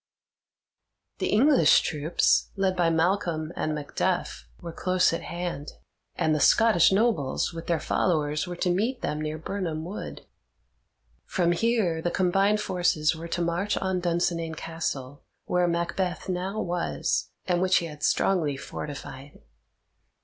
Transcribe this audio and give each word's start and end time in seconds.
The 1.19 1.27
English 1.27 1.81
troops, 1.81 2.49
led 2.55 2.75
by 2.75 2.89
Malcolm 2.89 3.51
and 3.55 3.75
Macduff, 3.75 4.47
were 4.59 4.71
close 4.71 5.13
at 5.13 5.21
hand, 5.21 5.73
and 6.15 6.33
the 6.33 6.39
Scottish 6.39 6.91
nobles 6.91 7.53
with 7.53 7.67
their 7.67 7.79
followers 7.79 8.47
were 8.47 8.55
to 8.55 8.71
meet 8.73 9.03
them 9.03 9.21
near 9.21 9.37
Birnam 9.37 9.85
Wood. 9.85 10.25
From 11.27 11.51
here 11.51 12.01
the 12.01 12.09
combined 12.09 12.59
forces 12.59 13.15
were 13.15 13.27
to 13.27 13.43
march 13.43 13.77
on 13.77 13.99
Dunsinane 14.01 14.55
Castle, 14.57 15.21
where 15.45 15.67
Macbeth 15.67 16.27
now 16.27 16.59
was, 16.59 17.29
and 17.45 17.61
which 17.61 17.77
he 17.77 17.85
had 17.85 18.01
strongly 18.01 18.57
fortified. 18.57 19.39